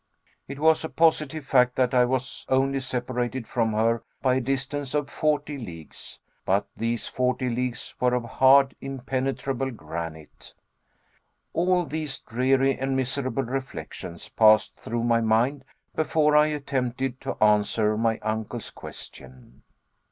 [0.47, 4.95] It was a positive fact that I was only separated from her by a distance
[4.95, 6.19] of forty leagues.
[6.43, 10.55] But these forty leagues were of hard, impenetrable granite!
[11.53, 17.95] All these dreary and miserable reflections passed through my mind, before I attempted to answer
[17.95, 19.61] my uncle's question.